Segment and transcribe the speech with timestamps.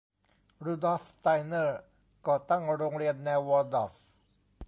[0.65, 1.79] รูดอล์ฟ สไตนเนอร์
[2.27, 3.93] ก่อตั้งโรงเรียนแนววอลดอร์ฟ